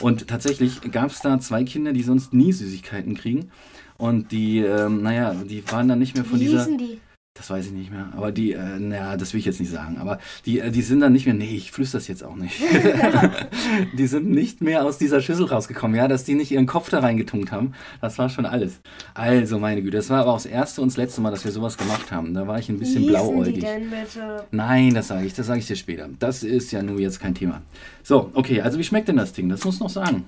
[0.02, 3.50] Und tatsächlich gab es da zwei Kinder, die sonst nie Süßigkeiten kriegen.
[3.96, 6.66] Und die, ähm, naja, die waren dann nicht mehr von Wie dieser.
[6.66, 6.98] die?
[7.36, 8.08] Das weiß ich nicht mehr.
[8.16, 9.98] Aber die, äh, naja, das will ich jetzt nicht sagen.
[9.98, 12.60] Aber die, äh, die sind dann nicht mehr, nee, ich flüster das jetzt auch nicht.
[13.98, 17.00] die sind nicht mehr aus dieser Schüssel rausgekommen, ja, dass die nicht ihren Kopf da
[17.00, 17.72] reingetunkt haben.
[18.00, 18.80] Das war schon alles.
[19.14, 21.52] Also, meine Güte, das war aber auch das erste und das letzte Mal, dass wir
[21.52, 22.32] sowas gemacht haben.
[22.32, 23.60] Da war ich ein bisschen Wie hießen die blauäugig.
[23.60, 24.44] denn bitte?
[24.50, 26.08] Nein, das sage ich, das sage ich dir später.
[26.18, 27.62] Das ist ja nur jetzt kein Thema.
[28.02, 29.48] So, okay, also wie schmeckt denn das Ding?
[29.48, 30.24] Das muss noch sagen.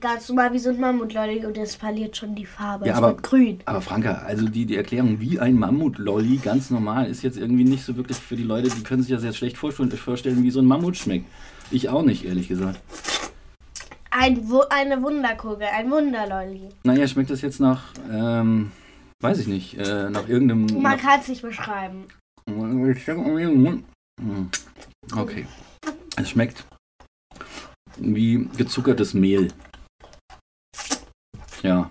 [0.00, 2.86] Ganz normal wie so ein Mammutlolli und es verliert schon die Farbe.
[2.86, 3.58] Ja, es aber- wird grün.
[3.66, 7.84] Aber Franka, also die, die Erklärung, wie ein Mammut-Lolli ganz normal, ist jetzt irgendwie nicht
[7.84, 10.66] so wirklich für die Leute, die können sich das jetzt schlecht vorstellen, wie so ein
[10.66, 11.26] Mammut schmeckt.
[11.70, 12.80] Ich auch nicht, ehrlich gesagt.
[14.10, 16.68] Ein, eine Wunderkugel, ein Wunderlolli.
[16.82, 18.72] Naja, schmeckt das jetzt nach, ähm,
[19.20, 20.82] weiß ich nicht, äh, nach irgendeinem...
[20.82, 22.06] Man kann es nicht beschreiben.
[22.46, 23.84] Hm.
[25.16, 25.46] Okay.
[26.16, 26.66] Es schmeckt
[27.98, 29.48] wie gezuckertes Mehl.
[31.62, 31.88] Ja,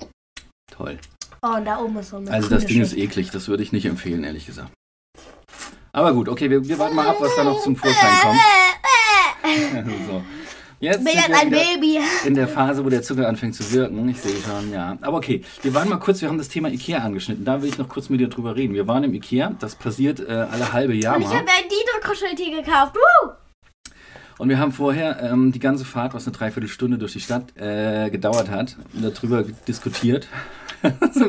[0.71, 0.97] toll.
[1.41, 3.71] Oh, und da oben ist so eine Also das Ding ist eklig, das würde ich
[3.71, 4.71] nicht empfehlen, ehrlich gesagt.
[5.93, 8.39] Aber gut, okay, wir, wir warten mal ab, was da noch zum Vorschein kommt.
[10.07, 10.23] so.
[10.79, 11.99] Jetzt Bin sind jetzt wir ein Baby.
[12.25, 14.09] in der Phase, wo der Zucker anfängt zu wirken.
[14.09, 14.97] Ich sehe schon, ja.
[15.01, 17.45] Aber okay, wir waren mal kurz, wir haben das Thema Ikea angeschnitten.
[17.45, 18.73] Da will ich noch kurz mit dir drüber reden.
[18.73, 21.35] Wir waren im Ikea, das passiert äh, alle halbe Jahr Und ich mal.
[21.37, 22.95] habe ein Dino-Kuscheltier gekauft.
[22.95, 23.31] Woo!
[24.41, 28.09] Und wir haben vorher ähm, die ganze Fahrt, was eine Dreiviertelstunde durch die Stadt äh,
[28.09, 30.27] gedauert hat, darüber diskutiert,
[30.99, 31.25] Also,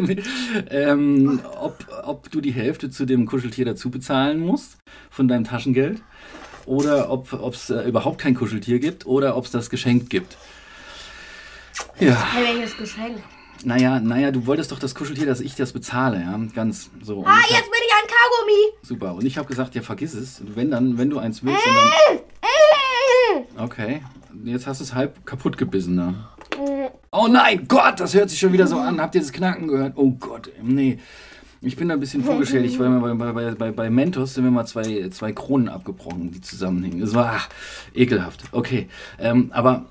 [0.70, 4.78] ähm, ob, ob du die Hälfte zu dem Kuscheltier dazu bezahlen musst
[5.10, 6.00] von deinem Taschengeld
[6.64, 10.38] oder ob es äh, überhaupt kein Kuscheltier gibt oder ob es das geschenkt gibt.
[12.00, 13.18] Ja, Hey, welches Geschenk?
[13.62, 17.18] naja, naja, du wolltest doch das Kuscheltier, dass ich das bezahle, ja, ganz so.
[17.18, 18.78] Und Ah, ich hab- jetzt bin ich ein Kaugummi.
[18.82, 19.14] Super.
[19.16, 20.40] Und ich habe gesagt, ja, vergiss es.
[20.54, 22.18] Wenn dann, wenn du eins willst, und dann,
[23.58, 24.02] okay.
[24.44, 26.14] Jetzt hast du es halb kaputt gebissen da.
[27.10, 29.00] Oh nein, Gott, das hört sich schon wieder so an.
[29.00, 29.92] Habt ihr das Knacken gehört?
[29.96, 30.98] Oh Gott, nee.
[31.64, 34.66] Ich bin da ein bisschen vorgeschädigt, weil bei, bei, bei, bei Mentos sind mir mal
[34.66, 37.00] zwei, zwei Kronen abgebrochen, die zusammenhängen.
[37.00, 37.48] Das war ach,
[37.94, 38.42] ekelhaft.
[38.50, 38.88] Okay,
[39.20, 39.86] ähm, aber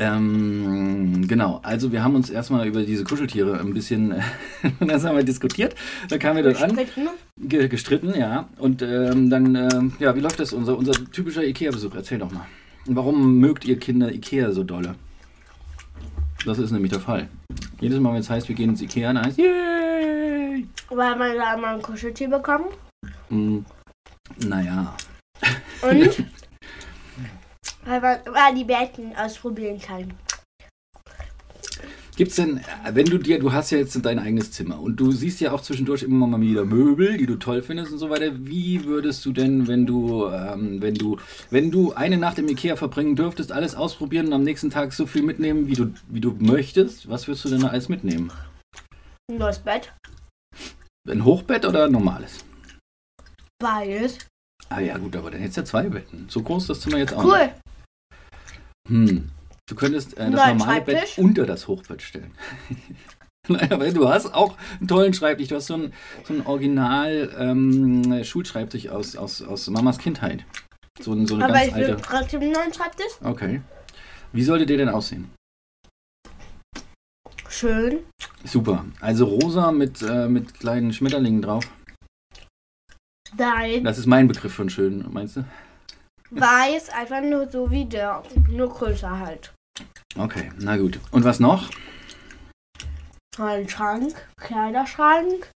[0.00, 4.14] ähm, genau, also wir haben uns erstmal über diese Kuscheltiere ein bisschen,
[4.80, 5.74] das haben wir diskutiert.
[6.08, 6.78] Da kamen wir dann an.
[7.36, 8.48] Ge gestritten, ja.
[8.58, 11.94] Und ähm, dann, ähm, ja, wie läuft das, unser, unser typischer Ikea-Besuch?
[11.94, 12.46] Erzähl doch mal.
[12.86, 14.94] Warum mögt ihr Kinder Ikea so dolle?
[16.46, 17.28] Das ist nämlich der Fall.
[17.80, 20.66] Jedes Mal, wenn es heißt, wir gehen ins Ikea, dann heißt Yay!
[20.90, 22.66] Weil man da mal ein Kuscheltier bekommen.
[23.28, 23.64] Hm,
[24.46, 24.94] naja.
[25.82, 26.24] Und
[27.88, 30.12] weil man mal die Betten ausprobieren kann.
[32.16, 35.40] Gibt's denn, wenn du dir, du hast ja jetzt dein eigenes Zimmer und du siehst
[35.40, 38.32] ja auch zwischendurch immer mal wieder Möbel, die du toll findest und so weiter.
[38.44, 41.18] Wie würdest du denn, wenn du, ähm, wenn du,
[41.50, 45.06] wenn du eine Nacht im Ikea verbringen dürftest, alles ausprobieren und am nächsten Tag so
[45.06, 47.08] viel mitnehmen, wie du, wie du möchtest?
[47.08, 48.32] Was würdest du denn da alles mitnehmen?
[49.30, 49.92] Ein neues Bett.
[51.08, 52.44] Ein Hochbett oder ein normales?
[53.60, 54.18] Beides.
[54.70, 56.26] Ah ja, gut, aber dann hättest du ja zwei Betten.
[56.28, 57.38] So groß ist das Zimmer jetzt auch Cool.
[57.38, 57.54] nicht.
[58.88, 59.30] Hm.
[59.68, 62.32] Du könntest äh, das normale Bett unter das Hochbett stellen.
[63.48, 65.48] naja, weil du hast auch einen tollen Schreibtisch.
[65.48, 65.92] Du hast so einen,
[66.24, 70.44] so einen Original ähm, Schulschreibtisch aus, aus, aus Mamas Kindheit.
[71.00, 72.02] So, so eine Aber ganz ich will alte.
[72.02, 73.12] trotzdem einen neuen Schreibtisch.
[73.22, 73.60] Okay.
[74.32, 75.30] Wie sollte der denn aussehen?
[77.48, 78.00] Schön.
[78.44, 78.84] Super.
[79.00, 81.64] Also rosa mit, äh, mit kleinen Schmetterlingen drauf.
[83.36, 83.84] Nein.
[83.84, 85.44] Das ist mein Begriff von schön, meinst du?
[86.30, 88.22] Weiß, einfach nur so wie der.
[88.50, 89.52] Nur größer halt.
[90.16, 90.98] Okay, na gut.
[91.10, 91.70] Und was noch?
[93.38, 94.14] Ein Schrank.
[94.40, 95.50] Kleiderschrank.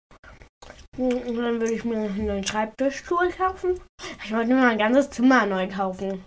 [0.96, 3.80] Und dann würde ich mir einen neuen Schreibtischstuhl kaufen.
[4.24, 6.24] Ich wollte mir mein ganzes Zimmer neu kaufen.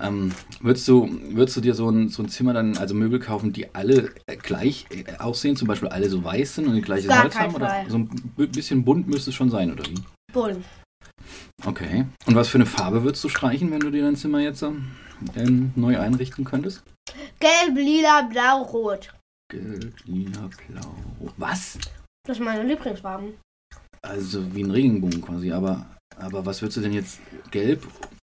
[0.00, 3.52] Ähm, würdest, du, würdest du dir so ein, so ein Zimmer dann, also Möbel kaufen,
[3.52, 7.08] die alle äh, gleich äh, aussehen, zum Beispiel alle so weiß sind und die gleiche
[7.08, 7.54] Holz haben?
[7.56, 9.96] Oder so ein bisschen bunt müsste es schon sein, oder wie?
[10.32, 10.64] Bunt.
[11.68, 12.06] Okay.
[12.26, 14.62] Und was für eine Farbe würdest du streichen, wenn du dir dein Zimmer jetzt...
[14.62, 14.90] ähm,
[15.36, 16.82] ähm, neu einrichten könntest?
[17.40, 19.12] Gelb, lila, blau, rot.
[19.50, 20.94] Gelb, lila, blau.
[21.20, 21.34] rot.
[21.36, 21.78] Was?
[22.26, 23.34] Das ist meine Lieblingsfarben.
[24.02, 27.86] Also wie ein Regenbogen quasi, aber, aber was würdest du denn jetzt gelb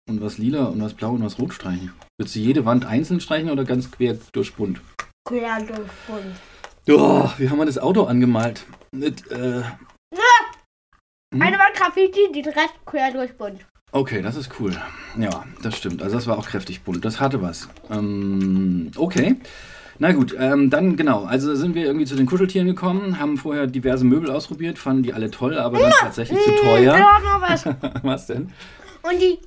[0.10, 1.93] und was lila und was blau und was rot streichen?
[2.19, 4.82] Würdest du jede Wand einzeln streichen oder ganz quer durch bunt?
[5.27, 6.36] Quer durch bunt.
[6.89, 8.65] Oh, wie haben wir das Auto angemalt?
[8.91, 9.63] Mit, äh,
[11.33, 11.41] Hm?
[11.41, 13.65] Eine war Graffiti, die Rest quer durch bunt.
[13.93, 14.75] okay, das ist cool.
[15.17, 16.01] Ja, das stimmt.
[16.01, 17.03] Also das war auch kräftig bunt.
[17.05, 17.69] Das hatte was.
[17.89, 19.35] Ähm, okay.
[19.99, 21.25] Na gut, ähm, dann genau.
[21.25, 25.13] Also sind wir irgendwie zu den Kuscheltieren gekommen, haben vorher diverse Möbel ausprobiert, fanden die
[25.13, 26.97] alle toll, aber dann tatsächlich zu Hm, teuer.
[26.97, 27.65] Ja, noch was.
[28.03, 28.51] Was denn?
[29.03, 29.39] Und die.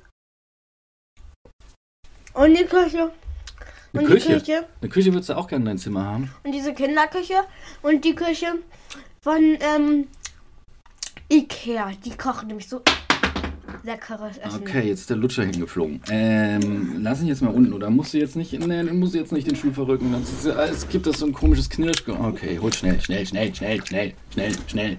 [2.33, 3.11] Und die Küche.
[3.93, 4.27] Eine und Küche.
[4.27, 4.67] die Küche.
[4.81, 6.31] Eine Küche würdest du auch gerne in dein Zimmer haben.
[6.43, 7.35] Und diese Kinderküche.
[7.81, 8.55] Und die Küche
[9.21, 10.07] von ähm,
[11.31, 11.91] Ikea.
[12.03, 12.81] Die kochen nämlich so
[13.83, 14.61] leckeres Essen.
[14.61, 16.01] Okay, jetzt ist der Lutscher hingeflogen.
[16.09, 19.31] Ähm, lass ihn jetzt mal unten, oder musst du jetzt nicht, nee, du musst jetzt
[19.31, 20.13] nicht den Stuhl verrücken.
[20.13, 22.03] Es gibt das so ein komisches Knirsch.
[22.07, 24.97] Okay, hol schnell, schnell, schnell, schnell, schnell, schnell, schnell,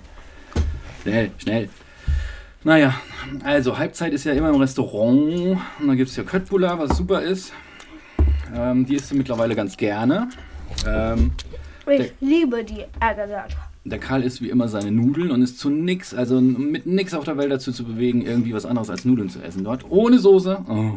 [1.03, 1.69] schnell, schnell.
[2.65, 2.95] Naja,
[3.45, 5.59] also Halbzeit ist ja immer im Restaurant.
[5.81, 7.53] Und da gibt es ja Köttbullar, was super ist.
[8.55, 10.29] Ähm, die isst du mittlerweile ganz gerne.
[10.87, 11.33] Ähm,
[11.89, 13.57] Ich liebe die Ärgersaat.
[13.89, 17.25] Der Karl isst wie immer seine Nudeln und ist zu nix, also mit nix auf
[17.25, 19.85] der Welt dazu zu bewegen, irgendwie was anderes als Nudeln zu essen dort.
[19.89, 20.65] Ohne Soße.
[20.69, 20.95] Oh.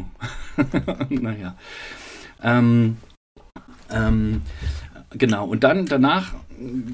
[1.09, 1.55] naja.
[2.41, 2.97] Ähm,
[3.91, 4.41] ähm,
[5.11, 6.33] genau, und dann danach,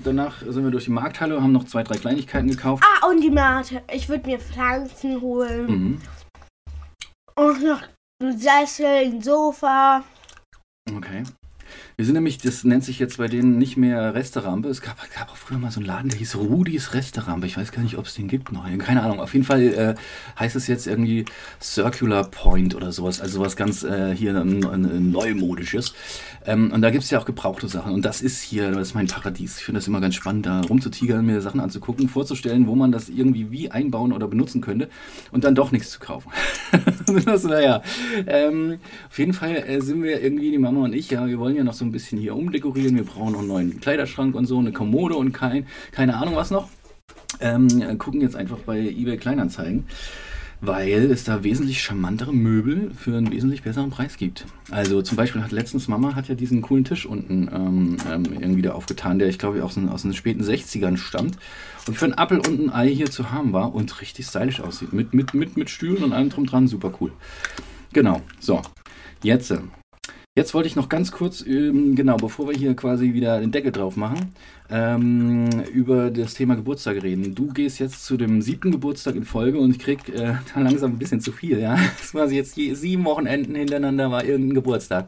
[0.04, 2.84] danach sind wir durch die Markthalle, haben noch zwei, drei Kleinigkeiten gekauft.
[2.84, 3.82] Ah, und die Mate.
[3.94, 5.68] Ich würde mir Pflanzen holen.
[5.68, 6.02] Mhm.
[7.36, 7.82] Und noch
[8.22, 10.04] ein Sessel, ein Sofa.
[10.94, 11.24] Okay.
[11.98, 14.68] Wir sind nämlich, das nennt sich jetzt bei denen nicht mehr Resterampe.
[14.68, 17.48] Es gab, gab auch früher mal so einen Laden, der hieß Rudis Resterampe.
[17.48, 18.66] Ich weiß gar nicht, ob es den gibt noch.
[18.80, 19.22] Keine Ahnung.
[19.22, 19.96] Auf jeden Fall äh,
[20.38, 21.24] heißt es jetzt irgendwie
[21.62, 23.22] Circular Point oder sowas.
[23.22, 25.94] Also was ganz äh, hier ein, ein, ein neumodisches.
[26.46, 27.94] Ähm, und da gibt es ja auch gebrauchte Sachen.
[27.94, 29.60] Und das ist hier, das ist mein Paradies.
[29.60, 33.08] Ich finde das immer ganz spannend, da rumzutigern, mir Sachen anzugucken, vorzustellen, wo man das
[33.08, 34.90] irgendwie wie einbauen oder benutzen könnte
[35.32, 36.30] und dann doch nichts zu kaufen.
[37.26, 37.82] das, naja,
[38.28, 38.80] ähm,
[39.10, 41.64] auf jeden Fall äh, sind wir irgendwie, die Mama und ich, ja, wir wollen ja
[41.64, 42.96] noch so ein bisschen hier umdekorieren.
[42.96, 46.52] Wir brauchen noch einen neuen Kleiderschrank und so, eine Kommode und kein, keine Ahnung was
[46.52, 46.70] noch.
[47.40, 49.86] Ähm, äh, gucken jetzt einfach bei eBay Kleinanzeigen,
[50.62, 54.46] weil es da wesentlich charmantere Möbel für einen wesentlich besseren Preis gibt.
[54.72, 58.62] Also zum Beispiel hat letztens Mama hat ja diesen coolen Tisch unten ähm, ähm, irgendwie
[58.62, 61.38] da aufgetan, der ich glaube aus, den- aus den späten 60ern stammt
[61.88, 64.94] und für einen Appel und ein Ei hier zu haben war und richtig stylisch aussieht.
[64.94, 67.12] Mit, mit, mit, mit Stühlen und allem drum dran, super cool.
[67.92, 68.62] Genau, so.
[69.24, 69.54] Jetzt.
[70.38, 73.72] Jetzt wollte ich noch ganz kurz, ähm, genau, bevor wir hier quasi wieder den Deckel
[73.72, 74.34] drauf machen,
[74.70, 77.34] ähm, über das Thema Geburtstag reden.
[77.34, 80.92] Du gehst jetzt zu dem siebten Geburtstag in Folge und ich krieg äh, da langsam
[80.92, 81.78] ein bisschen zu viel, ja.
[82.00, 85.08] Das war jetzt je, sieben Wochenenden hintereinander war irgendein Geburtstag.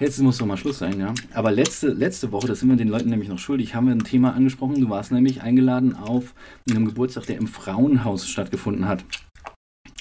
[0.00, 1.14] Jetzt muss doch mal Schluss sein, ja.
[1.34, 4.02] Aber letzte, letzte Woche, das sind wir den Leuten nämlich noch schuldig, haben wir ein
[4.02, 4.80] Thema angesprochen.
[4.80, 6.34] Du warst nämlich eingeladen auf
[6.68, 9.04] einem Geburtstag, der im Frauenhaus stattgefunden hat.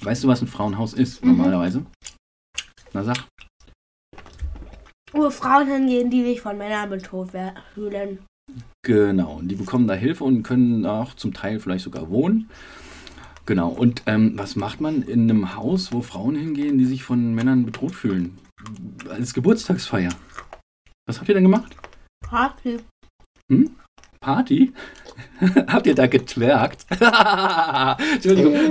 [0.02, 1.38] Weißt du, was ein Frauenhaus ist, Mhm.
[1.38, 1.86] normalerweise?
[2.94, 3.24] Na sag.
[5.14, 7.32] Wo Frauen hingehen, die sich von Männern bedroht
[7.74, 8.20] fühlen.
[8.84, 12.50] Genau, und die bekommen da Hilfe und können auch zum Teil vielleicht sogar wohnen.
[13.46, 17.34] Genau, und ähm, was macht man in einem Haus, wo Frauen hingehen, die sich von
[17.34, 18.38] Männern bedroht fühlen?
[19.10, 20.12] Als Geburtstagsfeier.
[21.06, 21.76] Was habt ihr denn gemacht?
[22.26, 22.80] Party.
[24.20, 24.74] Party?
[25.68, 26.86] habt ihr da getwerkt?
[28.14, 28.56] Entschuldigung.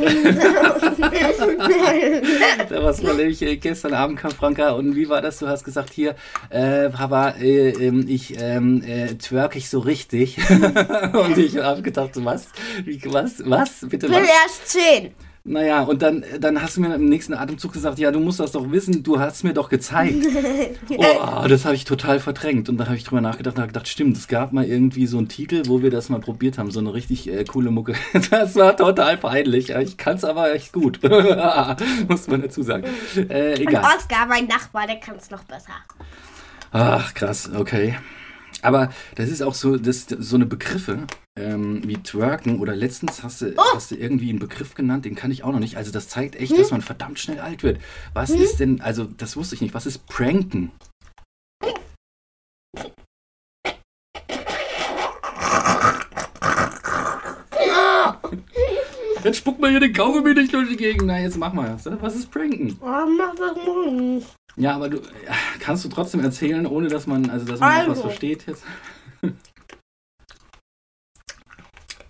[2.68, 5.38] Da was war nämlich äh, gestern Abend kam Franka und wie war das?
[5.38, 6.16] Du hast gesagt hier,
[6.50, 10.38] äh, Papa, äh, ähm, ich ähm, äh, twerk ich so richtig.
[10.48, 12.48] und ich habe gedacht, was?
[12.84, 13.42] Wie, was?
[13.44, 13.86] Was?
[13.88, 14.28] Bitte Ich bin was?
[14.28, 15.14] erst zehn.
[15.48, 18.50] Naja, und dann, dann hast du mir im nächsten Atemzug gesagt, ja, du musst das
[18.50, 20.26] doch wissen, du hast mir doch gezeigt.
[20.98, 22.68] Oh, das habe ich total verdrängt.
[22.68, 25.18] Und dann habe ich drüber nachgedacht und habe gedacht, stimmt, es gab mal irgendwie so
[25.18, 27.94] einen Titel, wo wir das mal probiert haben, so eine richtig äh, coole Mucke.
[28.30, 29.70] Das war total peinlich.
[29.70, 31.00] Ich kann es aber echt gut.
[32.08, 32.84] Muss man dazu sagen.
[33.28, 33.84] Äh, Und egal.
[33.96, 35.72] Oskar, mein Nachbar, der kann es noch besser.
[36.72, 37.96] Ach, krass, okay.
[38.62, 41.06] Aber das ist auch so, das, so eine Begriffe
[41.36, 45.30] ähm, wie Twerken oder letztens hast du, hast du irgendwie einen Begriff genannt, den kann
[45.30, 45.76] ich auch noch nicht.
[45.76, 47.78] Also das zeigt echt, dass man verdammt schnell alt wird.
[48.14, 50.70] Was ist denn, also das wusste ich nicht, was ist Pranken?
[59.24, 61.06] Jetzt spuck mal hier den Kaugummi nicht durch die Gegend.
[61.06, 61.76] Na, jetzt mach mal.
[62.00, 62.78] Was ist Pranken?
[62.80, 64.24] Oh, mach das morgen.
[64.56, 67.80] Ja, aber du ja, kannst du trotzdem erzählen, ohne dass man, also dass man auch
[67.82, 68.02] was Also.
[68.02, 68.62] versteht jetzt.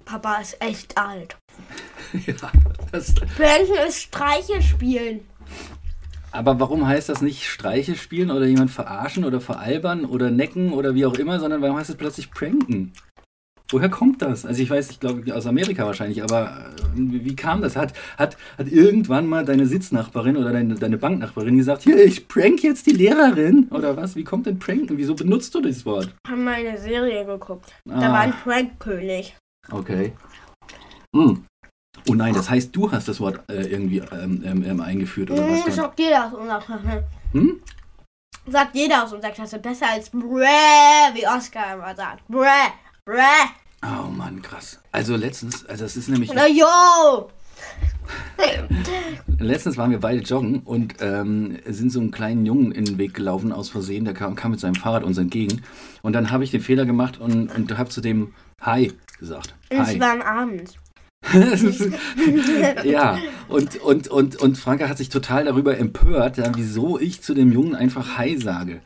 [0.07, 1.37] Papa ist echt alt.
[2.27, 2.35] ja,
[2.93, 5.21] das, Pranken ist Streiche spielen.
[6.31, 10.95] Aber warum heißt das nicht Streiche spielen oder jemand verarschen oder veralbern oder necken oder
[10.95, 12.93] wie auch immer, sondern warum heißt es plötzlich pranken?
[13.71, 14.47] Woher kommt das?
[14.47, 17.75] Also ich weiß, ich glaube aus Amerika wahrscheinlich, aber äh, wie, kam das?
[17.75, 22.63] Hat, hat, hat irgendwann mal deine Sitznachbarin oder deine, deine Banknachbarin gesagt, hier, ich prank
[22.63, 23.67] jetzt die Lehrerin?
[23.73, 24.15] Oder was?
[24.15, 24.97] Wie kommt denn pranken?
[24.99, 26.15] Wieso benutzt du das Wort?
[26.29, 27.73] Haben mal eine Serie geguckt.
[27.85, 28.13] Da Ah.
[28.13, 29.35] war ein Prankkönig.
[29.71, 30.13] Okay.
[31.15, 31.45] Hm.
[32.09, 35.43] Oh nein, das heißt, du hast das Wort äh, irgendwie ähm, ähm, ähm, eingeführt oder
[35.43, 35.59] was?
[35.59, 35.75] Hm, dann?
[35.75, 37.05] sagt jeder aus unserer Klasse.
[37.33, 37.63] Hm?
[38.49, 42.27] Sagt jeder aus unserer Klasse besser als Bräh, wie Oscar immer sagt.
[42.29, 42.71] Bräh,
[43.05, 43.51] Bräh.
[43.83, 44.79] Oh Mann, krass.
[44.93, 47.31] Also letztens, also das ist nämlich, Oder yo.
[49.39, 53.15] letztens waren wir beide joggen und ähm, sind so einem kleinen Jungen in den Weg
[53.15, 54.05] gelaufen aus Versehen.
[54.05, 55.63] Der kam, kam mit seinem Fahrrad uns entgegen.
[56.03, 59.55] Und dann habe ich den Fehler gemacht und, und habe zu dem Hi gesagt.
[59.71, 60.01] Und es Hi.
[60.01, 60.77] war am Abend.
[62.85, 67.35] ja, und, und, und, und Franka hat sich total darüber empört, ja, wieso ich zu
[67.35, 68.81] dem Jungen einfach Hi sage.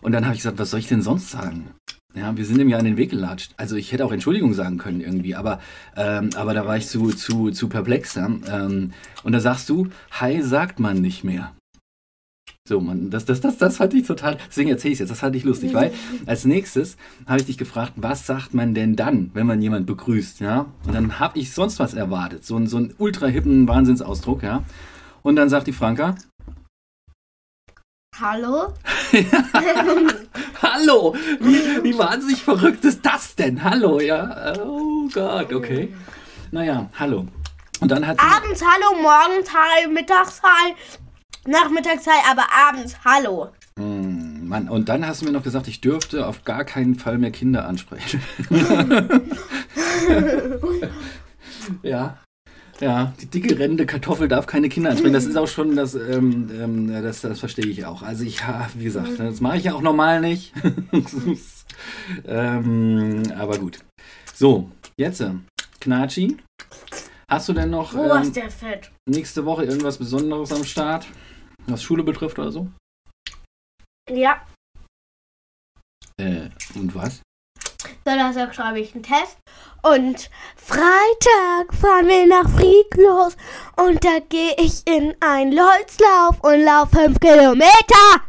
[0.00, 1.70] Und dann habe ich gesagt, was soll ich denn sonst sagen?
[2.16, 3.52] Ja, wir sind ihm ja an den Weg gelatscht.
[3.58, 5.60] Also ich hätte auch Entschuldigung sagen können irgendwie, aber,
[5.96, 8.14] ähm, aber da war ich zu, zu, zu perplex.
[8.14, 8.26] Ja?
[8.50, 11.52] Ähm, und da sagst du, Hi sagt man nicht mehr.
[12.66, 15.36] So, man, das, das, das, das fand ich total, deswegen erzähle ich jetzt, das fand
[15.36, 15.92] ich lustig, weil
[16.26, 20.40] als nächstes habe ich dich gefragt, was sagt man denn dann, wenn man jemand begrüßt,
[20.40, 20.66] ja?
[20.84, 24.64] Und dann habe ich sonst was erwartet, so, einen- so einen ultra hippen Wahnsinnsausdruck, ja?
[25.22, 26.16] Und dann sagt die Franka,
[28.18, 28.72] Hallo?
[30.62, 33.62] Hallo, wie, wie wahnsinnig verrückt ist das denn?
[33.62, 34.54] Hallo, ja?
[34.58, 35.94] Oh Gott, okay.
[36.50, 37.26] Naja, hallo.
[37.80, 40.74] Und dann hat sie, Abends Hallo, morgens Hi, mittags Hi,
[41.46, 43.50] Nachmittagszeit, aber abends Hallo.
[43.78, 47.18] Hm, Mann, und dann hast du mir noch gesagt, ich dürfte auf gar keinen Fall
[47.18, 48.22] mehr Kinder ansprechen.
[51.82, 52.16] ja.
[52.80, 55.14] Ja, die dicke rennende Kartoffel darf keine Kinder ansprechen.
[55.14, 58.02] Das ist auch schon, das, ähm, ähm, das, das verstehe ich auch.
[58.02, 60.52] Also ich, ja, wie gesagt, das mache ich ja auch normal nicht.
[62.26, 63.78] ähm, aber gut.
[64.34, 65.32] So, jetzt, äh,
[65.80, 66.36] Knatschi.
[67.30, 68.92] Hast du denn noch Wo ähm, der Fett?
[69.08, 71.06] nächste Woche irgendwas Besonderes am Start,
[71.66, 72.68] was Schule betrifft oder so?
[74.10, 74.42] Ja,
[76.18, 77.20] Äh, und was?
[78.06, 79.36] Donnerstag schreibe ich einen Test.
[79.82, 83.36] Und Freitag fahren wir nach Friedlos.
[83.76, 88.22] Und da gehe ich in einen Leutzlauf und laufe 5 Kilometer.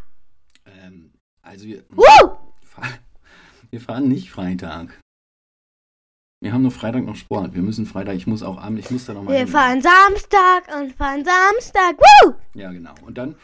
[0.65, 2.37] Ähm, also wir, Woo!
[2.63, 2.99] fahr-
[3.71, 4.99] wir fahren nicht Freitag.
[6.39, 7.55] Wir haben nur Freitag noch Sport.
[7.55, 9.47] Wir müssen Freitag, ich muss auch abend, ich muss da noch mal Wir hin.
[9.47, 11.97] fahren Samstag und fahren Samstag.
[11.97, 12.33] Woo!
[12.53, 12.93] Ja, genau.
[13.03, 13.35] Und dann,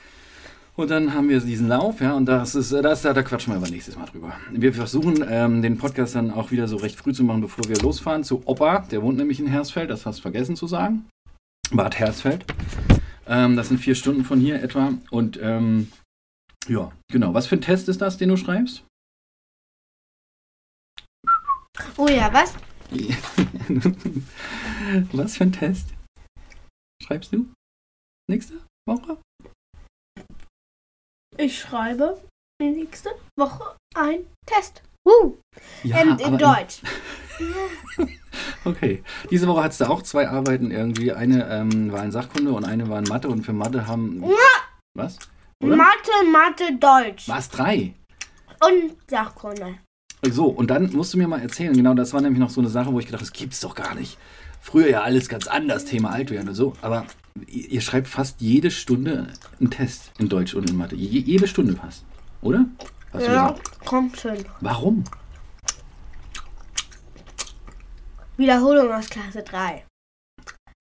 [0.75, 3.57] und dann haben wir diesen Lauf, ja, und das ist, das, da, da quatschen wir
[3.57, 4.33] aber nächstes Mal drüber.
[4.51, 7.77] Wir versuchen, ähm, den Podcast dann auch wieder so recht früh zu machen, bevor wir
[7.77, 8.79] losfahren zu Opa.
[8.91, 11.07] Der wohnt nämlich in Hersfeld, das hast du vergessen zu sagen.
[11.71, 12.45] Bad Hersfeld.
[13.27, 14.93] Ähm, das sind vier Stunden von hier etwa.
[15.11, 15.91] Und ähm,
[16.67, 17.33] ja, genau.
[17.33, 18.83] Was für ein Test ist das, den du schreibst?
[21.97, 22.53] Oh ja, was?
[25.11, 25.87] Was für ein Test?
[27.01, 27.47] Schreibst du?
[28.29, 29.17] Nächste Woche?
[31.37, 32.21] Ich schreibe
[32.61, 34.83] nächste Woche ein Test.
[35.05, 35.37] Woo!
[35.83, 36.81] Ja, ähm, in Deutsch.
[38.65, 39.03] Okay.
[39.29, 41.11] Diese Woche hattest du auch zwei Arbeiten irgendwie.
[41.11, 43.27] Eine ähm, war in Sachkunde und eine war in Mathe.
[43.27, 44.23] Und für Mathe haben.
[44.95, 45.19] Was?
[45.61, 45.75] Oder?
[45.75, 47.27] Mathe, Mathe, Deutsch.
[47.27, 47.49] Was?
[47.49, 47.93] Drei?
[48.65, 49.79] Und Sachkunde.
[50.21, 51.73] So, und dann musst du mir mal erzählen.
[51.73, 53.75] Genau, das war nämlich noch so eine Sache, wo ich gedacht habe, das gibt's doch
[53.75, 54.17] gar nicht.
[54.61, 56.73] Früher ja alles ganz anders, Thema Altwerden und so.
[56.81, 57.05] Aber
[57.47, 59.27] ihr, schreibt fast jede Stunde
[59.59, 60.95] einen Test in Deutsch und in Mathe.
[60.95, 62.03] Je, jede Stunde fast.
[62.41, 62.65] Oder?
[63.11, 64.45] Hast Ja, kommt hin.
[64.61, 65.03] Warum?
[68.37, 69.85] Wiederholung aus Klasse 3.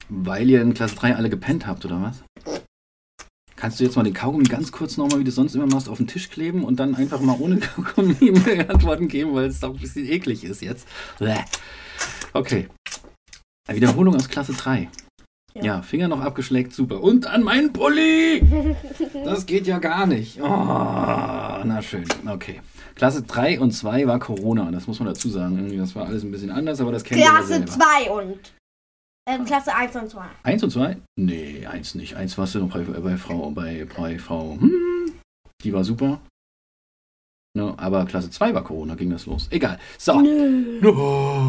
[0.08, 2.22] Weil ihr in Klasse 3 alle gepennt habt, oder was?
[3.56, 5.98] Kannst du jetzt mal den Kaugummi ganz kurz nochmal, wie du sonst immer machst, auf
[5.98, 9.74] den Tisch kleben und dann einfach mal ohne Kaugummi mir Antworten geben, weil es doch
[9.74, 10.88] ein bisschen eklig ist jetzt.
[12.32, 12.68] Okay.
[13.68, 14.88] Wiederholung aus Klasse 3.
[15.54, 15.62] Ja.
[15.64, 15.82] Ja.
[15.82, 17.02] Finger noch abgeschleckt, super.
[17.02, 18.42] Und an meinen Pulli!
[19.24, 20.40] Das geht ja gar nicht.
[20.40, 22.04] Oh, na schön.
[22.26, 22.60] Okay.
[22.94, 25.76] Klasse 3 und 2 war Corona, das muss man dazu sagen.
[25.78, 27.66] Das war alles ein bisschen anders, aber das kennt ihr ja Klasse selber.
[27.66, 28.52] 2 und.
[29.28, 30.22] Ähm, Klasse 1 und 2.
[30.42, 30.96] Eins und zwei?
[31.16, 32.16] Nee, eins nicht.
[32.16, 35.12] Eins warst du noch bei, bei Frau, bei, bei Frau, hm,
[35.62, 36.20] die war super.
[37.54, 39.46] Ne, aber Klasse 2 war Corona, ging das los.
[39.50, 39.78] Egal.
[39.98, 40.18] So.
[40.20, 40.80] Nö.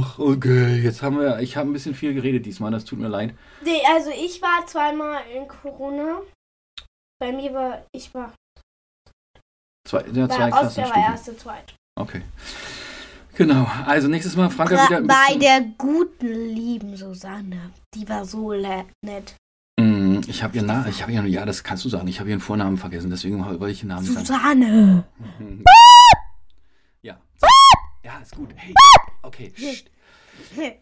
[0.02, 0.76] Ach, okay.
[0.82, 3.34] Jetzt haben wir, ich habe ein bisschen viel geredet diesmal, das tut mir leid.
[3.63, 6.20] Nee, also ich war zweimal in Corona.
[7.20, 8.34] Bei mir war, ich war,
[9.88, 11.02] Zwei, ja, bei zwei Oscar war Klassenstufen.
[11.04, 11.74] erste, zweite.
[12.00, 12.22] Okay.
[13.36, 13.66] Genau.
[13.86, 17.72] Also nächstes Mal Franka wieder ein Bei der guten, lieben Susanne.
[17.96, 19.36] Die war so nett.
[19.80, 22.08] Mm, Ich habe ihren Namen, ich habe ihren, ja, das kannst du sagen.
[22.08, 24.26] Ich habe ihren Vornamen vergessen, deswegen wollte ich den Namen nicht sagen.
[24.26, 25.04] Susanne.
[28.04, 28.20] Ja.
[28.20, 28.54] Ist gut.
[28.56, 28.74] Hey.
[29.22, 29.50] Okay.
[29.50, 29.92] Psst.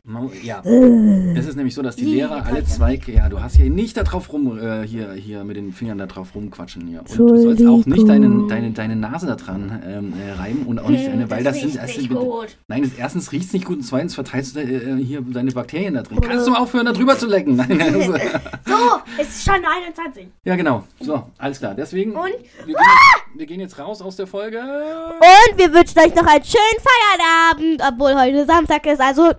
[0.03, 0.61] Man- Ja,
[1.35, 4.03] es ist nämlich so, dass die Lehrer alle zwei, ja, du hast hier nicht da
[4.03, 6.99] drauf rum, äh, hier, hier mit den Fingern da drauf rumquatschen hier.
[7.01, 10.79] Und du sollst auch nicht deine, deine, deine Nase da dran ähm, äh, reiben und
[10.79, 12.57] auch nicht deine, weil das, sind, riecht das nicht sind, gut.
[12.67, 15.93] nein, das, erstens riecht es nicht gut und zweitens verteilst du äh, hier deine Bakterien
[15.93, 16.19] da drin.
[16.21, 17.55] Kannst du mal aufhören, da drüber zu lecken?
[17.55, 18.13] Nein, also,
[18.65, 20.27] So, es ist schon 21.
[20.43, 20.83] ja, genau.
[20.99, 21.75] So, alles klar.
[21.75, 22.29] Deswegen, Und?
[22.65, 24.59] Wir, gehen jetzt, wir gehen jetzt raus aus der Folge.
[24.59, 28.99] Und wir wünschen euch noch einen schönen Feierabend, obwohl heute Samstag ist.
[29.01, 29.31] Also,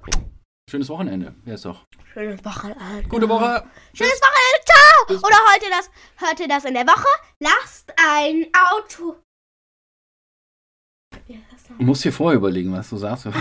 [0.72, 1.35] Schönes Wochenende.
[1.44, 1.85] Wer ist doch?
[2.14, 3.06] schönes Wochenende.
[3.06, 3.62] Gute Woche.
[3.92, 4.64] Schönes Wochenende.
[4.64, 5.18] Ciao.
[5.18, 7.08] Oder heute das, hört ihr das in der Woche?
[7.40, 9.16] Lasst ein Auto.
[11.78, 13.26] Du musst dir vorher überlegen, was du sagst.
[13.26, 13.32] Wie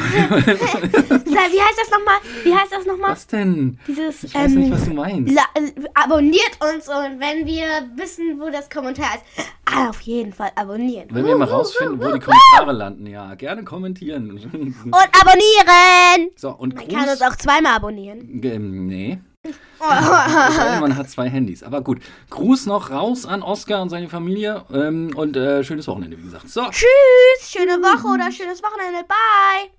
[1.61, 2.15] heißt das nochmal?
[2.43, 3.11] Wie heißt das nochmal?
[3.11, 3.77] was denn?
[3.87, 5.33] Dieses, Ich weiß nicht, ähm, was du meinst.
[5.33, 5.43] La
[5.93, 7.65] abonniert uns und wenn wir
[7.95, 9.23] wissen, wo das Kommentar ist,
[9.65, 11.07] ah, auf jeden Fall abonnieren.
[11.11, 14.31] Wenn wir mal rausfinden, wo die Kommentare landen, ja, gerne kommentieren.
[14.31, 16.31] Und abonnieren!
[16.35, 17.31] So, und Man kann uns Gruß.
[17.31, 18.41] auch zweimal abonnieren.
[18.43, 19.19] Ähm, nee.
[20.80, 21.63] Man hat zwei Handys.
[21.63, 22.01] Aber gut.
[22.30, 24.63] Gruß noch raus an Oskar und seine Familie.
[24.71, 26.49] Ähm, und äh, schönes Wochenende, wie gesagt.
[26.49, 26.69] So.
[26.69, 29.04] Tschüss, schöne Woche oder schönes Wochenende.
[29.08, 29.71] Bye!